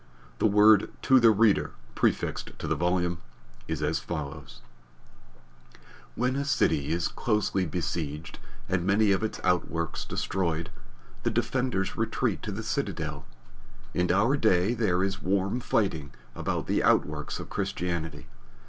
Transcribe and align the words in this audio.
The 0.39 0.47
word 0.47 0.89
"To 1.03 1.19
the 1.19 1.29
Reader," 1.29 1.73
prefixed 1.93 2.57
to 2.57 2.65
the 2.67 2.75
volume, 2.75 3.19
is 3.67 3.83
as 3.83 3.99
follows: 3.99 4.61
When 6.15 6.35
a 6.35 6.43
city 6.43 6.91
is 6.91 7.07
closely 7.07 7.67
besieged 7.67 8.39
and 8.67 8.83
many 8.83 9.11
of 9.11 9.21
its 9.21 9.39
outworks 9.43 10.03
destroyed, 10.03 10.71
the 11.21 11.29
defenders 11.29 11.95
retreat 11.95 12.41
to 12.41 12.51
the 12.51 12.63
citadel. 12.63 13.27
In 13.93 14.11
our 14.11 14.35
day 14.37 14.73
there 14.73 15.03
is 15.03 15.21
warm 15.21 15.59
fighting 15.59 16.15
about 16.33 16.65
the 16.65 16.81
outworks 16.83 17.39
of 17.39 17.51
Christianity. 17.51 18.25